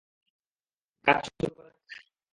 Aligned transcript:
কাজ 1.07 1.21
শুরু 1.27 1.49
করা 1.55 1.69
যাক? 1.69 1.89